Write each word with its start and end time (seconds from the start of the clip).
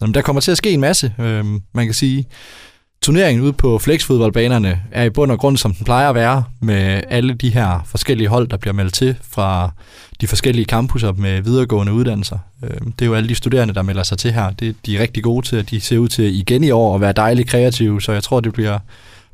Jamen, 0.00 0.14
der 0.14 0.22
kommer 0.22 0.40
til 0.40 0.50
at 0.50 0.56
ske 0.56 0.70
en 0.70 0.80
masse. 0.80 1.14
Øh, 1.18 1.44
man 1.74 1.84
kan 1.86 1.94
sige, 1.94 2.26
turneringen 3.02 3.44
ude 3.44 3.52
på 3.52 3.78
flexfodboldbanerne 3.78 4.82
er 4.92 5.04
i 5.04 5.10
bund 5.10 5.32
og 5.32 5.38
grund, 5.38 5.56
som 5.56 5.74
den 5.74 5.84
plejer 5.84 6.08
at 6.08 6.14
være, 6.14 6.44
med 6.60 7.02
alle 7.10 7.34
de 7.34 7.50
her 7.50 7.80
forskellige 7.86 8.28
hold, 8.28 8.48
der 8.48 8.56
bliver 8.56 8.74
meldt 8.74 8.94
til 8.94 9.16
fra 9.22 9.70
de 10.20 10.26
forskellige 10.26 10.64
campuser 10.64 11.12
med 11.12 11.42
videregående 11.42 11.92
uddannelser. 11.92 12.38
Øh, 12.62 12.70
det 12.70 13.02
er 13.02 13.06
jo 13.06 13.14
alle 13.14 13.28
de 13.28 13.34
studerende, 13.34 13.74
der 13.74 13.82
melder 13.82 14.02
sig 14.02 14.18
til 14.18 14.32
her. 14.32 14.50
Det, 14.50 14.76
de 14.86 14.96
er 14.96 15.00
rigtig 15.00 15.22
gode 15.22 15.46
til, 15.46 15.56
at 15.56 15.70
de 15.70 15.80
ser 15.80 15.98
ud 15.98 16.08
til 16.08 16.38
igen 16.38 16.64
i 16.64 16.70
år 16.70 16.94
at 16.94 17.00
være 17.00 17.12
dejligt 17.12 17.48
kreative, 17.48 18.02
så 18.02 18.12
jeg 18.12 18.22
tror, 18.22 18.40
det 18.40 18.52
bliver, 18.52 18.78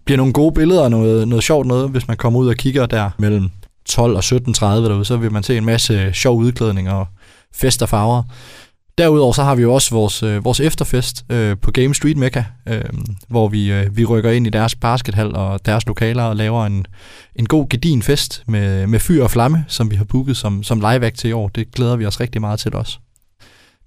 bliver 0.04 0.16
nogle 0.16 0.32
gode 0.32 0.54
billeder 0.54 0.82
og 0.82 0.90
noget, 0.90 1.28
noget 1.28 1.44
sjovt 1.44 1.66
noget, 1.66 1.90
hvis 1.90 2.08
man 2.08 2.16
kommer 2.16 2.40
ud 2.40 2.48
og 2.48 2.56
kigger 2.56 2.86
der 2.86 3.10
mellem 3.18 3.50
12 3.86 4.16
og 4.16 4.24
17.30 4.24 4.64
derude, 4.64 5.04
så 5.04 5.16
vil 5.16 5.32
man 5.32 5.42
se 5.42 5.56
en 5.56 5.64
masse 5.64 6.12
sjov 6.12 6.38
udklædning 6.38 6.90
og 6.90 7.06
fest 7.54 7.82
og 7.82 7.88
farver. 7.88 8.22
Derudover 9.02 9.32
så 9.32 9.42
har 9.42 9.54
vi 9.54 9.62
jo 9.62 9.74
også 9.74 9.94
vores, 9.94 10.22
øh, 10.22 10.44
vores 10.44 10.60
efterfest 10.60 11.24
øh, 11.30 11.56
på 11.62 11.70
Game 11.70 11.94
Street 11.94 12.16
Mecca, 12.16 12.44
øh, 12.68 12.84
hvor 13.28 13.48
vi, 13.48 13.72
øh, 13.72 13.96
vi 13.96 14.04
rykker 14.04 14.30
ind 14.30 14.46
i 14.46 14.50
deres 14.50 14.74
baskethal 14.74 15.36
og 15.36 15.66
deres 15.66 15.86
lokaler 15.86 16.22
og 16.22 16.36
laver 16.36 16.66
en, 16.66 16.86
en 17.36 17.46
god 17.46 17.68
gedin 17.68 18.02
fest 18.02 18.42
med, 18.46 18.86
med 18.86 19.00
fyr 19.00 19.22
og 19.22 19.30
flamme, 19.30 19.64
som 19.68 19.90
vi 19.90 19.96
har 19.96 20.04
booket 20.04 20.36
som, 20.36 20.62
som 20.62 20.80
live 20.80 21.10
til 21.10 21.30
i 21.30 21.32
år. 21.32 21.48
Det 21.48 21.72
glæder 21.74 21.96
vi 21.96 22.06
os 22.06 22.20
rigtig 22.20 22.40
meget 22.40 22.60
til 22.60 22.74
også. 22.74 22.98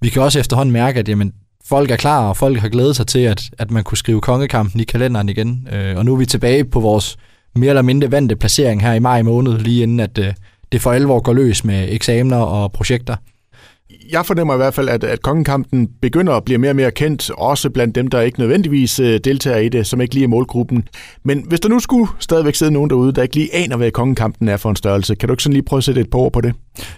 Vi 0.02 0.10
kan 0.10 0.22
også 0.22 0.40
efterhånden 0.40 0.74
mærke, 0.74 1.00
at 1.00 1.10
jamen, 1.10 1.34
folk 1.66 1.92
er 1.92 1.96
klar, 1.96 2.30
og 2.30 2.38
folk 2.38 2.60
har 2.60 2.70
glædet 2.70 2.96
sig 2.96 3.08
til, 3.08 3.20
at, 3.20 3.50
at 3.58 3.72
man 3.72 3.84
kunne 3.84 3.98
skrive 3.98 4.22
kongekampen 4.22 4.82
i 4.82 4.84
kalenderen 4.84 5.30
igen. 5.30 5.68
Øh, 5.72 5.98
og 5.98 6.06
nu 6.06 6.14
er 6.14 6.18
vi 6.18 6.26
tilbage 6.26 6.66
på 6.66 6.80
vores 6.80 7.18
mere 7.56 7.70
eller 7.70 7.82
mindre 7.82 8.12
vante 8.12 8.36
placering 8.36 8.82
her 8.82 8.94
i 8.94 9.00
maj 9.00 9.22
måned, 9.22 9.58
lige 9.58 9.84
inden 9.84 10.00
at 10.00 10.18
øh, 10.18 10.34
det 10.72 10.82
for 10.82 10.92
alvor 10.92 11.20
går 11.20 11.34
løs 11.34 11.64
med 11.64 11.88
eksamener 11.90 12.38
og 12.38 12.72
projekter 12.72 13.16
jeg 14.12 14.26
fornemmer 14.26 14.54
i 14.54 14.58
hvert 14.58 14.74
fald, 14.74 14.90
at, 14.90 15.04
at 15.04 15.22
kongekampen 15.22 15.90
begynder 16.02 16.34
at 16.34 16.44
blive 16.44 16.58
mere 16.58 16.72
og 16.72 16.76
mere 16.76 16.92
kendt, 16.92 17.32
også 17.38 17.70
blandt 17.70 17.96
dem, 17.96 18.08
der 18.08 18.22
ikke 18.22 18.40
nødvendigvis 18.40 19.00
øh, 19.00 19.20
deltager 19.24 19.58
i 19.58 19.70
det, 19.70 19.88
som 19.88 20.02
ikke 20.02 20.14
lige 20.14 20.24
er 20.24 20.28
målgruppen. 20.28 20.88
Men 21.24 21.44
hvis 21.48 21.60
der 21.60 21.70
nu 21.70 21.80
skulle 21.80 22.08
stadigvæk 22.20 22.56
sidde 22.56 22.72
nogen 22.72 22.90
derude, 22.90 23.12
der 23.12 23.24
ikke 23.24 23.36
lige 23.36 23.56
aner, 23.56 23.78
hvad 23.78 23.92
kongekampen 23.92 24.48
er 24.48 24.58
for 24.58 24.70
en 24.70 24.76
størrelse, 24.76 25.16
kan 25.16 25.28
du 25.28 25.34
ikke 25.34 25.44
sådan 25.44 25.54
lige 25.54 25.64
prøve 25.64 25.78
at 25.78 25.84
sætte 25.84 26.02
et 26.02 26.10
par 26.10 26.20
ord 26.20 26.32
på 26.32 26.42
det? 26.42 26.54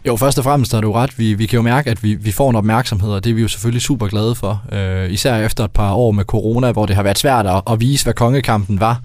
Jo, 0.08 0.16
først 0.16 0.38
og 0.38 0.44
fremmest 0.44 0.74
har 0.74 0.82
du 0.82 0.92
ret. 0.92 1.20
Vi, 1.20 1.34
vi 1.34 1.46
kan 1.46 1.58
jo 1.58 1.64
mærke, 1.64 1.90
at 1.90 2.04
vi, 2.04 2.14
vi 2.14 2.32
får 2.32 2.50
en 2.50 2.56
opmærksomhed, 2.56 3.10
og 3.10 3.24
det 3.24 3.30
er 3.30 3.34
vi 3.34 3.42
jo 3.42 3.48
selvfølgelig 3.48 3.82
super 3.82 4.08
glade 4.08 4.36
for. 4.36 4.64
Øh, 4.72 5.12
især 5.12 5.38
efter 5.38 5.64
et 5.64 5.72
par 5.72 5.94
år 5.94 6.12
med 6.12 6.24
corona, 6.24 6.72
hvor 6.72 6.86
det 6.86 6.96
har 6.96 7.04
været 7.04 7.18
svært 7.18 7.48
at, 7.48 7.62
at 7.72 7.80
vise, 7.80 8.04
hvad 8.04 8.14
kongekampen 8.14 8.80
var 8.80 9.02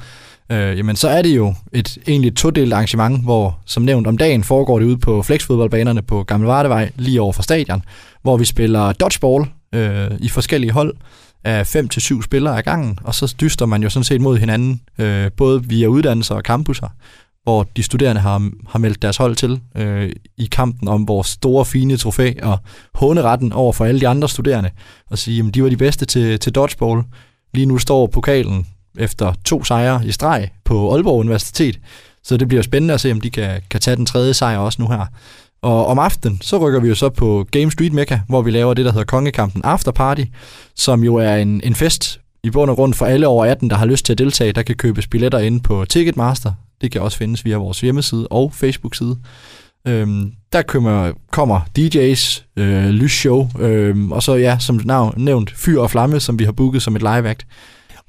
øh, 0.52 0.78
jamen 0.78 0.96
så 0.96 1.08
er 1.08 1.22
det 1.22 1.36
jo 1.36 1.54
et 1.72 1.98
egentlig 2.08 2.36
todelt 2.36 2.72
arrangement, 2.72 3.24
hvor 3.24 3.58
som 3.66 3.82
nævnt 3.82 4.06
om 4.06 4.18
dagen 4.18 4.44
foregår 4.44 4.78
det 4.78 4.86
ude 4.86 4.98
på 4.98 5.22
flexfodboldbanerne 5.22 6.02
på 6.02 6.22
Gamle 6.22 6.48
Vardevej, 6.48 6.90
lige 6.96 7.20
over 7.20 7.32
for 7.32 7.42
stadion, 7.42 7.82
hvor 8.22 8.36
vi 8.36 8.44
spiller 8.44 8.92
dodgeball 8.92 9.44
øh, 9.74 10.10
i 10.20 10.28
forskellige 10.28 10.72
hold 10.72 10.94
af 11.44 11.66
5 11.66 11.88
til 11.88 12.02
syv 12.02 12.22
spillere 12.22 12.58
ad 12.58 12.62
gangen, 12.62 12.98
og 13.04 13.14
så 13.14 13.34
dyster 13.40 13.66
man 13.66 13.82
jo 13.82 13.88
sådan 13.88 14.04
set 14.04 14.20
mod 14.20 14.38
hinanden, 14.38 14.80
øh, 14.98 15.30
både 15.36 15.64
via 15.64 15.86
uddannelser 15.86 16.34
og 16.34 16.42
campusser, 16.42 16.88
hvor 17.42 17.66
de 17.76 17.82
studerende 17.82 18.20
har, 18.20 18.50
har 18.68 18.78
meldt 18.78 19.02
deres 19.02 19.16
hold 19.16 19.36
til 19.36 19.60
øh, 19.76 20.12
i 20.38 20.48
kampen 20.52 20.88
om 20.88 21.08
vores 21.08 21.26
store, 21.26 21.64
fine 21.64 21.96
trofæ 21.96 22.32
og 22.42 22.58
håneretten 22.94 23.52
over 23.52 23.72
for 23.72 23.84
alle 23.84 24.00
de 24.00 24.08
andre 24.08 24.28
studerende, 24.28 24.70
og 25.10 25.18
sige, 25.18 25.44
at 25.48 25.54
de 25.54 25.62
var 25.62 25.68
de 25.68 25.76
bedste 25.76 26.06
til, 26.06 26.38
til 26.38 26.54
dodgeball. 26.54 27.02
Lige 27.54 27.66
nu 27.66 27.78
står 27.78 28.06
pokalen 28.06 28.66
efter 28.98 29.32
to 29.44 29.64
sejre 29.64 30.06
i 30.06 30.12
streg 30.12 30.48
på 30.64 30.94
Aalborg 30.94 31.18
Universitet. 31.18 31.80
Så 32.24 32.36
det 32.36 32.48
bliver 32.48 32.62
spændende 32.62 32.94
at 32.94 33.00
se, 33.00 33.12
om 33.12 33.20
de 33.20 33.30
kan, 33.30 33.60
kan 33.70 33.80
tage 33.80 33.96
den 33.96 34.06
tredje 34.06 34.34
sejr 34.34 34.58
også 34.58 34.82
nu 34.82 34.88
her. 34.88 35.06
Og 35.62 35.86
om 35.86 35.98
aftenen, 35.98 36.40
så 36.40 36.58
rykker 36.58 36.80
vi 36.80 36.88
jo 36.88 36.94
så 36.94 37.08
på 37.08 37.46
Game 37.50 37.70
Street 37.70 37.92
Mecca, 37.92 38.20
hvor 38.28 38.42
vi 38.42 38.50
laver 38.50 38.74
det, 38.74 38.84
der 38.84 38.92
hedder 38.92 39.04
Kongekampen 39.04 39.62
After 39.64 39.92
Party, 39.92 40.24
som 40.74 41.04
jo 41.04 41.16
er 41.16 41.36
en, 41.36 41.60
en 41.64 41.74
fest 41.74 42.20
i 42.44 42.50
bund 42.50 42.70
og 42.70 42.76
grund 42.76 42.94
for 42.94 43.06
alle 43.06 43.26
over 43.26 43.46
18, 43.46 43.70
der 43.70 43.76
har 43.76 43.86
lyst 43.86 44.04
til 44.04 44.12
at 44.12 44.18
deltage. 44.18 44.52
Der 44.52 44.62
kan 44.62 44.76
købes 44.76 45.06
billetter 45.06 45.38
inde 45.38 45.60
på 45.60 45.84
Ticketmaster. 45.84 46.52
Det 46.80 46.92
kan 46.92 47.00
også 47.00 47.18
findes 47.18 47.44
via 47.44 47.56
vores 47.56 47.80
hjemmeside 47.80 48.28
og 48.30 48.52
Facebook-side. 48.54 49.16
Øhm, 49.86 50.32
der 50.52 50.62
kommer, 50.62 51.12
kommer 51.30 51.60
DJ's, 51.78 52.44
øh, 52.56 52.88
lysshow, 52.88 53.48
øh, 53.58 54.08
og 54.10 54.22
så 54.22 54.34
ja, 54.34 54.58
som 54.58 54.80
navn, 54.84 55.14
nævnt, 55.16 55.50
Fyr 55.50 55.80
og 55.80 55.90
Flamme, 55.90 56.20
som 56.20 56.38
vi 56.38 56.44
har 56.44 56.52
booket 56.52 56.82
som 56.82 56.96
et 56.96 57.02
live 57.02 57.28
act. 57.28 57.46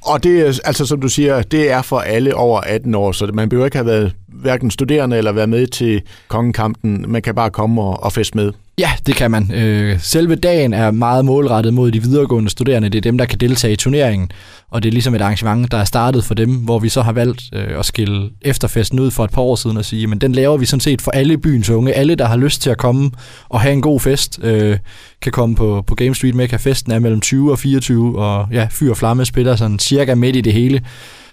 Og 0.05 0.23
det 0.23 0.41
er, 0.41 0.45
altså 0.63 0.85
som 0.85 1.01
du 1.01 1.07
siger, 1.09 1.41
det 1.41 1.71
er 1.71 1.81
for 1.81 1.99
alle 1.99 2.35
over 2.35 2.61
18 2.61 2.95
år, 2.95 3.11
så 3.11 3.31
man 3.33 3.49
behøver 3.49 3.65
ikke 3.65 3.77
have 3.77 3.85
været 3.85 4.15
hverken 4.27 4.71
studerende 4.71 5.17
eller 5.17 5.31
være 5.31 5.47
med 5.47 5.67
til 5.67 6.01
kongekampen. 6.27 7.05
Man 7.07 7.21
kan 7.21 7.35
bare 7.35 7.49
komme 7.49 7.81
og, 7.81 8.03
og 8.03 8.13
feste 8.13 8.37
med. 8.37 8.51
Ja, 8.77 8.91
det 9.05 9.15
kan 9.15 9.31
man. 9.31 9.51
Øh, 9.53 9.99
selve 9.99 10.35
dagen 10.35 10.73
er 10.73 10.91
meget 10.91 11.25
målrettet 11.25 11.73
mod 11.73 11.91
de 11.91 12.03
videregående 12.03 12.49
studerende. 12.49 12.89
Det 12.89 12.97
er 12.97 13.01
dem, 13.01 13.17
der 13.17 13.25
kan 13.25 13.39
deltage 13.39 13.73
i 13.73 13.75
turneringen. 13.75 14.31
Og 14.71 14.83
det 14.83 14.89
er 14.89 14.93
ligesom 14.93 15.15
et 15.15 15.21
arrangement, 15.21 15.71
der 15.71 15.77
er 15.77 15.83
startet 15.83 16.23
for 16.23 16.33
dem, 16.33 16.55
hvor 16.55 16.79
vi 16.79 16.89
så 16.89 17.01
har 17.01 17.11
valgt 17.11 17.43
øh, 17.53 17.79
at 17.79 17.85
skille 17.85 18.29
efterfesten 18.41 18.99
ud 18.99 19.11
for 19.11 19.23
et 19.23 19.31
par 19.31 19.41
år 19.41 19.55
siden 19.55 19.77
og 19.77 19.85
sige, 19.85 20.07
men 20.07 20.21
den 20.21 20.31
laver 20.31 20.57
vi 20.57 20.65
sådan 20.65 20.79
set 20.79 21.01
for 21.01 21.11
alle 21.11 21.37
byens 21.37 21.69
unge. 21.69 21.93
Alle, 21.93 22.15
der 22.15 22.25
har 22.25 22.37
lyst 22.37 22.61
til 22.61 22.69
at 22.69 22.77
komme 22.77 23.11
og 23.49 23.61
have 23.61 23.73
en 23.73 23.81
god 23.81 23.99
fest, 23.99 24.39
øh, 24.43 24.77
kan 25.21 25.31
komme 25.31 25.55
på, 25.55 25.83
på 25.87 25.95
Game 25.95 26.15
Street 26.15 26.35
Mecca. 26.35 26.55
Festen 26.55 26.91
er 26.91 26.99
mellem 26.99 27.21
20 27.21 27.51
og 27.51 27.59
24, 27.59 28.19
og 28.19 28.47
ja, 28.51 28.67
Fyr 28.71 28.89
og 28.89 28.97
Flamme 28.97 29.25
spiller 29.25 29.55
sådan 29.55 29.79
cirka 29.79 30.15
midt 30.15 30.35
i 30.35 30.41
det 30.41 30.53
hele. 30.53 30.81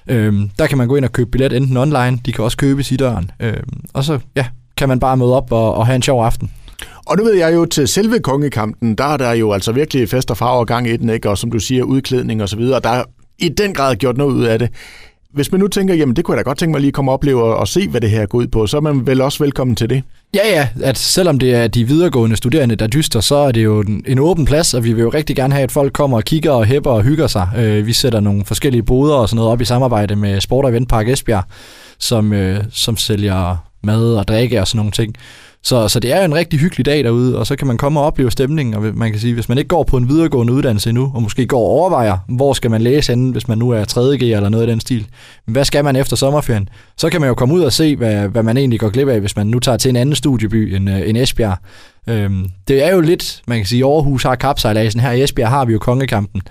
Øhm, 0.06 0.50
der 0.58 0.66
kan 0.66 0.78
man 0.78 0.88
gå 0.88 0.96
ind 0.96 1.04
og 1.04 1.12
købe 1.12 1.30
billet 1.30 1.52
enten 1.52 1.76
online, 1.76 2.18
de 2.26 2.32
kan 2.32 2.44
også 2.44 2.56
købes 2.56 2.92
i 2.92 2.96
døren. 2.96 3.30
Øhm, 3.40 3.80
og 3.94 4.04
så 4.04 4.18
ja, 4.36 4.46
kan 4.76 4.88
man 4.88 5.00
bare 5.00 5.16
møde 5.16 5.36
op 5.36 5.52
og, 5.52 5.74
og 5.74 5.86
have 5.86 5.96
en 5.96 6.02
sjov 6.02 6.24
aften. 6.24 6.50
Og 7.06 7.16
nu 7.16 7.24
ved 7.24 7.34
jeg 7.34 7.54
jo, 7.54 7.64
til 7.64 7.88
selve 7.88 8.18
kongekampen, 8.18 8.94
der 8.94 9.04
er 9.04 9.16
der 9.16 9.32
jo 9.32 9.52
altså 9.52 9.72
virkelig 9.72 10.08
fest 10.08 10.30
og 10.30 10.36
farver 10.36 10.64
gang 10.64 10.88
i 10.88 10.96
den, 10.96 11.10
ikke? 11.10 11.30
og 11.30 11.38
som 11.38 11.50
du 11.50 11.58
siger, 11.58 11.84
udklædning 11.84 12.42
og 12.42 12.48
så 12.48 12.56
videre. 12.56 12.80
Der 12.80 12.90
er 12.90 13.04
i 13.38 13.48
den 13.48 13.74
grad 13.74 13.96
gjort 13.96 14.16
noget 14.16 14.32
ud 14.32 14.44
af 14.44 14.58
det. 14.58 14.68
Hvis 15.32 15.52
man 15.52 15.60
nu 15.60 15.68
tænker, 15.68 15.94
jamen 15.94 16.16
det 16.16 16.24
kunne 16.24 16.36
jeg 16.36 16.44
da 16.44 16.48
godt 16.48 16.58
tænke 16.58 16.70
mig 16.72 16.80
lige 16.80 16.88
at 16.88 16.94
komme 16.94 17.10
og 17.10 17.14
opleve 17.14 17.42
og, 17.42 17.56
og 17.56 17.68
se, 17.68 17.88
hvad 17.88 18.00
det 18.00 18.10
her 18.10 18.26
går 18.26 18.38
ud 18.38 18.46
på, 18.46 18.66
så 18.66 18.76
er 18.76 18.80
man 18.80 19.06
vel 19.06 19.20
også 19.20 19.44
velkommen 19.44 19.76
til 19.76 19.90
det. 19.90 20.02
Ja, 20.34 20.48
ja, 20.48 20.68
at 20.82 20.98
selvom 20.98 21.38
det 21.38 21.54
er 21.54 21.68
de 21.68 21.84
videregående 21.84 22.36
studerende, 22.36 22.76
der 22.76 22.86
dyster, 22.86 23.20
så 23.20 23.34
er 23.34 23.52
det 23.52 23.64
jo 23.64 23.80
en, 23.80 24.04
en 24.06 24.18
åben 24.18 24.44
plads, 24.44 24.74
og 24.74 24.84
vi 24.84 24.92
vil 24.92 25.02
jo 25.02 25.08
rigtig 25.08 25.36
gerne 25.36 25.54
have, 25.54 25.62
at 25.64 25.72
folk 25.72 25.92
kommer 25.92 26.16
og 26.16 26.24
kigger 26.24 26.50
og 26.50 26.64
hæpper 26.64 26.90
og 26.90 27.02
hygger 27.02 27.26
sig. 27.26 27.48
Øh, 27.56 27.86
vi 27.86 27.92
sætter 27.92 28.20
nogle 28.20 28.44
forskellige 28.44 28.82
boder 28.82 29.14
og 29.14 29.28
sådan 29.28 29.36
noget 29.36 29.52
op 29.52 29.60
i 29.60 29.64
samarbejde 29.64 30.16
med 30.16 30.40
Sport 30.40 30.64
og 30.64 30.70
Eventpark 30.70 31.08
Esbjerg, 31.08 31.44
som, 31.98 32.32
øh, 32.32 32.64
som 32.70 32.96
sælger 32.96 33.56
mad 33.82 34.14
og 34.14 34.28
drikke 34.28 34.60
og 34.60 34.68
sådan 34.68 34.78
nogle 34.78 34.92
ting. 34.92 35.14
Så, 35.62 35.88
så 35.88 36.00
det 36.00 36.12
er 36.12 36.18
jo 36.18 36.24
en 36.24 36.34
rigtig 36.34 36.58
hyggelig 36.58 36.86
dag 36.86 37.04
derude, 37.04 37.38
og 37.38 37.46
så 37.46 37.56
kan 37.56 37.66
man 37.66 37.76
komme 37.76 38.00
og 38.00 38.06
opleve 38.06 38.30
stemningen, 38.30 38.74
og 38.74 38.82
man 38.82 39.10
kan 39.10 39.20
sige, 39.20 39.34
hvis 39.34 39.48
man 39.48 39.58
ikke 39.58 39.68
går 39.68 39.82
på 39.82 39.96
en 39.96 40.08
videregående 40.08 40.52
uddannelse 40.52 40.90
endnu, 40.90 41.12
og 41.14 41.22
måske 41.22 41.46
går 41.46 41.60
og 41.60 41.70
overvejer, 41.70 42.18
hvor 42.28 42.52
skal 42.52 42.70
man 42.70 42.82
læse 42.82 43.12
henne, 43.12 43.32
hvis 43.32 43.48
man 43.48 43.58
nu 43.58 43.70
er 43.70 43.84
3.G 43.90 44.22
eller 44.22 44.48
noget 44.48 44.66
i 44.66 44.70
den 44.70 44.80
stil, 44.80 45.06
men 45.46 45.52
hvad 45.52 45.64
skal 45.64 45.84
man 45.84 45.96
efter 45.96 46.16
sommerferien? 46.16 46.68
Så 46.96 47.10
kan 47.10 47.20
man 47.20 47.28
jo 47.28 47.34
komme 47.34 47.54
ud 47.54 47.60
og 47.60 47.72
se, 47.72 47.96
hvad, 47.96 48.28
hvad 48.28 48.42
man 48.42 48.56
egentlig 48.56 48.80
går 48.80 48.88
glip 48.88 49.08
af, 49.08 49.20
hvis 49.20 49.36
man 49.36 49.46
nu 49.46 49.58
tager 49.58 49.78
til 49.78 49.88
en 49.88 49.96
anden 49.96 50.14
studieby 50.14 50.74
end, 50.74 50.90
øh, 50.90 51.08
end 51.08 51.18
Esbjerg. 51.18 51.56
Øhm, 52.08 52.50
det 52.68 52.84
er 52.86 52.94
jo 52.94 53.00
lidt, 53.00 53.42
man 53.46 53.58
kan 53.58 53.66
sige, 53.66 53.84
Aarhus 53.84 54.22
har 54.22 54.34
kapsejladsen, 54.34 55.00
her 55.00 55.12
i 55.12 55.22
Esbjerg 55.22 55.48
har 55.48 55.64
vi 55.64 55.72
jo 55.72 55.78
kongekampen. 55.78 56.42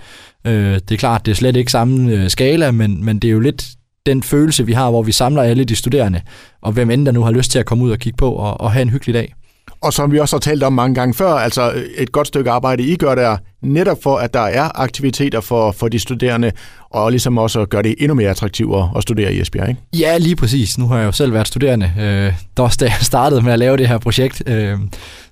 Øh, 0.46 0.74
det 0.74 0.90
er 0.90 0.96
klart, 0.96 1.26
det 1.26 1.32
er 1.32 1.36
slet 1.36 1.56
ikke 1.56 1.72
samme 1.72 2.12
øh, 2.12 2.30
skala, 2.30 2.70
men, 2.70 3.04
men 3.04 3.18
det 3.18 3.28
er 3.28 3.32
jo 3.32 3.40
lidt 3.40 3.66
den 4.06 4.22
følelse, 4.22 4.66
vi 4.66 4.72
har, 4.72 4.90
hvor 4.90 5.02
vi 5.02 5.12
samler 5.12 5.42
alle 5.42 5.64
de 5.64 5.76
studerende, 5.76 6.20
og 6.62 6.72
hvem 6.72 6.90
end 6.90 7.06
der 7.06 7.12
nu 7.12 7.22
har 7.22 7.30
lyst 7.30 7.50
til 7.50 7.58
at 7.58 7.66
komme 7.66 7.84
ud 7.84 7.90
og 7.90 7.98
kigge 7.98 8.16
på 8.16 8.32
og, 8.32 8.60
og 8.60 8.72
have 8.72 8.82
en 8.82 8.90
hyggelig 8.90 9.14
dag. 9.14 9.34
Og 9.82 9.92
som 9.92 10.12
vi 10.12 10.18
også 10.18 10.36
har 10.36 10.40
talt 10.40 10.62
om 10.62 10.72
mange 10.72 10.94
gange 10.94 11.14
før, 11.14 11.32
altså 11.32 11.72
et 11.96 12.12
godt 12.12 12.26
stykke 12.26 12.50
arbejde, 12.50 12.82
I 12.82 12.96
gør 12.96 13.14
der 13.14 13.36
netop 13.62 14.02
for, 14.02 14.16
at 14.16 14.34
der 14.34 14.40
er 14.40 14.80
aktiviteter 14.80 15.40
for, 15.40 15.72
for 15.72 15.88
de 15.88 15.98
studerende, 15.98 16.52
og 16.90 17.10
ligesom 17.10 17.38
også 17.38 17.66
gør 17.66 17.82
det 17.82 17.94
endnu 17.98 18.14
mere 18.14 18.30
attraktivt 18.30 18.76
at 18.96 19.02
studere 19.02 19.34
i 19.34 19.40
Esbjerg, 19.40 19.68
ikke? 19.68 19.80
Ja, 19.98 20.18
lige 20.18 20.36
præcis. 20.36 20.78
Nu 20.78 20.86
har 20.86 20.98
jeg 20.98 21.06
jo 21.06 21.12
selv 21.12 21.32
været 21.32 21.48
studerende, 21.48 21.92
øh, 21.98 22.32
der 22.56 22.62
også 22.62 22.76
da 22.80 22.84
jeg 22.84 22.98
startede 23.00 23.42
med 23.42 23.52
at 23.52 23.58
lave 23.58 23.76
det 23.76 23.88
her 23.88 23.98
projekt. 23.98 24.42
Øh, 24.46 24.78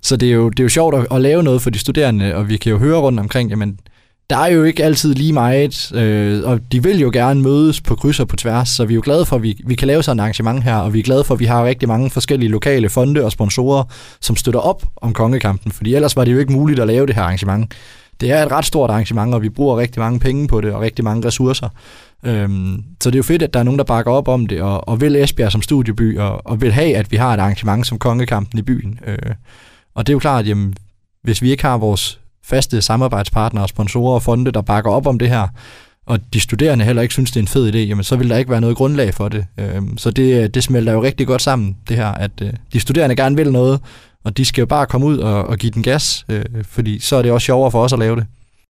så 0.02 0.16
det 0.16 0.28
er, 0.28 0.32
jo, 0.32 0.48
det 0.48 0.60
er 0.60 0.64
jo 0.64 0.68
sjovt 0.68 0.94
at, 0.94 1.06
at 1.10 1.20
lave 1.20 1.42
noget 1.42 1.62
for 1.62 1.70
de 1.70 1.78
studerende, 1.78 2.34
og 2.34 2.48
vi 2.48 2.56
kan 2.56 2.72
jo 2.72 2.78
høre 2.78 2.98
rundt 2.98 3.20
omkring, 3.20 3.50
jamen 3.50 3.78
der 4.30 4.36
er 4.36 4.46
jo 4.46 4.64
ikke 4.64 4.84
altid 4.84 5.14
lige 5.14 5.32
meget, 5.32 5.92
øh, 5.94 6.42
og 6.44 6.60
de 6.72 6.82
vil 6.82 7.00
jo 7.00 7.10
gerne 7.12 7.42
mødes 7.42 7.80
på 7.80 7.94
kryds 7.94 8.20
og 8.20 8.28
på 8.28 8.36
tværs, 8.36 8.68
så 8.68 8.84
vi 8.84 8.92
er 8.92 8.94
jo 8.94 9.02
glade 9.04 9.26
for, 9.26 9.36
at 9.36 9.42
vi, 9.42 9.60
vi 9.66 9.74
kan 9.74 9.88
lave 9.88 10.02
sådan 10.02 10.18
et 10.18 10.22
arrangement 10.22 10.64
her, 10.64 10.76
og 10.76 10.94
vi 10.94 10.98
er 10.98 11.02
glade 11.02 11.24
for, 11.24 11.34
at 11.34 11.40
vi 11.40 11.44
har 11.44 11.64
rigtig 11.64 11.88
mange 11.88 12.10
forskellige 12.10 12.50
lokale 12.50 12.88
fonde 12.88 13.24
og 13.24 13.32
sponsorer, 13.32 13.84
som 14.20 14.36
støtter 14.36 14.60
op 14.60 14.86
om 14.96 15.12
kongekampen, 15.12 15.72
fordi 15.72 15.94
ellers 15.94 16.16
var 16.16 16.24
det 16.24 16.32
jo 16.32 16.38
ikke 16.38 16.52
muligt 16.52 16.80
at 16.80 16.86
lave 16.86 17.06
det 17.06 17.14
her 17.14 17.22
arrangement. 17.22 17.74
Det 18.20 18.30
er 18.30 18.46
et 18.46 18.52
ret 18.52 18.64
stort 18.64 18.90
arrangement, 18.90 19.34
og 19.34 19.42
vi 19.42 19.48
bruger 19.48 19.76
rigtig 19.76 20.00
mange 20.00 20.20
penge 20.20 20.48
på 20.48 20.60
det, 20.60 20.72
og 20.72 20.80
rigtig 20.80 21.04
mange 21.04 21.26
ressourcer. 21.26 21.68
Øhm, 22.24 22.82
så 23.02 23.10
det 23.10 23.14
er 23.14 23.18
jo 23.18 23.22
fedt, 23.22 23.42
at 23.42 23.54
der 23.54 23.60
er 23.60 23.64
nogen, 23.64 23.78
der 23.78 23.84
bakker 23.84 24.12
op 24.12 24.28
om 24.28 24.46
det, 24.46 24.60
og, 24.62 24.88
og 24.88 25.00
vil 25.00 25.16
Esbjerg 25.16 25.52
som 25.52 25.62
studieby, 25.62 26.18
og, 26.18 26.46
og 26.46 26.60
vil 26.60 26.72
have, 26.72 26.96
at 26.96 27.12
vi 27.12 27.16
har 27.16 27.34
et 27.34 27.40
arrangement 27.40 27.86
som 27.86 27.98
kongekampen 27.98 28.58
i 28.58 28.62
byen. 28.62 29.00
Øh, 29.06 29.34
og 29.94 30.06
det 30.06 30.12
er 30.12 30.14
jo 30.14 30.18
klart, 30.18 30.40
at 30.40 30.48
jamen, 30.48 30.74
hvis 31.22 31.42
vi 31.42 31.50
ikke 31.50 31.62
har 31.62 31.78
vores 31.78 32.20
faste 32.48 32.82
samarbejdspartnere 32.82 33.64
og 33.64 33.68
sponsorer 33.68 34.14
og 34.14 34.22
fonde, 34.22 34.52
der 34.52 34.60
bakker 34.60 34.90
op 34.90 35.06
om 35.06 35.18
det 35.18 35.28
her, 35.28 35.48
og 36.06 36.18
de 36.32 36.40
studerende 36.40 36.84
heller 36.84 37.02
ikke 37.02 37.14
synes, 37.14 37.30
det 37.30 37.36
er 37.36 37.42
en 37.42 37.48
fed 37.48 37.74
idé, 37.74 37.78
jamen 37.78 38.04
så 38.04 38.16
vil 38.16 38.30
der 38.30 38.36
ikke 38.36 38.50
være 38.50 38.60
noget 38.60 38.76
grundlag 38.76 39.14
for 39.14 39.28
det. 39.28 39.46
Øhm, 39.58 39.98
så 39.98 40.10
det, 40.10 40.54
det 40.54 40.62
smelter 40.62 40.92
jo 40.92 41.02
rigtig 41.02 41.26
godt 41.26 41.42
sammen, 41.42 41.76
det 41.88 41.96
her, 41.96 42.08
at 42.08 42.30
øh, 42.42 42.52
de 42.72 42.80
studerende 42.80 43.16
gerne 43.16 43.36
vil 43.36 43.52
noget, 43.52 43.80
og 44.24 44.36
de 44.36 44.44
skal 44.44 44.62
jo 44.62 44.66
bare 44.66 44.86
komme 44.86 45.06
ud 45.06 45.18
og, 45.18 45.44
og 45.44 45.58
give 45.58 45.70
den 45.70 45.82
gas, 45.82 46.24
øh, 46.28 46.44
fordi 46.64 46.98
så 46.98 47.16
er 47.16 47.22
det 47.22 47.32
også 47.32 47.44
sjovere 47.44 47.70
for 47.70 47.84
os 47.84 47.92
at 47.92 47.98
lave 47.98 48.16
det. 48.16 48.26